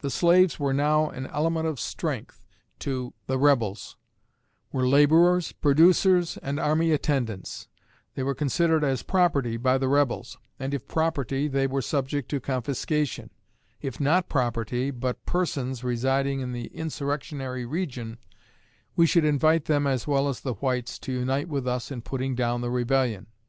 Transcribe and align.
The 0.00 0.10
slaves 0.10 0.58
were 0.58 0.74
now 0.74 1.08
an 1.08 1.28
element 1.28 1.68
of 1.68 1.78
strength 1.78 2.44
to 2.80 3.14
the 3.28 3.38
Rebels 3.38 3.96
were 4.72 4.88
laborers, 4.88 5.52
producers, 5.52 6.36
and 6.38 6.58
army 6.58 6.90
attendants; 6.90 7.68
they 8.16 8.24
were 8.24 8.34
considered 8.34 8.82
as 8.82 9.04
property 9.04 9.56
by 9.56 9.78
the 9.78 9.86
Rebels, 9.86 10.36
and 10.58 10.74
if 10.74 10.88
property 10.88 11.46
they 11.46 11.68
were 11.68 11.80
subject 11.80 12.28
to 12.30 12.40
confiscation; 12.40 13.30
if 13.80 14.00
not 14.00 14.28
property, 14.28 14.90
but 14.90 15.24
persons 15.26 15.84
residing 15.84 16.40
in 16.40 16.50
the 16.50 16.66
insurrectionary 16.74 17.64
region, 17.64 18.18
we 18.96 19.06
should 19.06 19.24
invite 19.24 19.66
them 19.66 19.86
as 19.86 20.08
well 20.08 20.28
as 20.28 20.40
the 20.40 20.54
whites 20.54 20.98
to 20.98 21.12
unite 21.12 21.48
with 21.48 21.68
us 21.68 21.92
in 21.92 22.02
putting 22.02 22.34
down 22.34 22.62
the 22.62 22.70
Rebellion." 22.72 23.28